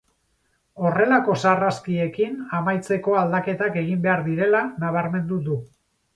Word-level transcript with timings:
Horrelako 0.85 1.35
sarraskiekin 1.43 2.39
amaitzeko 2.61 3.19
aldaketak 3.25 3.79
egin 3.83 4.03
behar 4.09 4.27
direla 4.31 4.65
nabarmendu 4.87 5.41
du. 5.53 5.63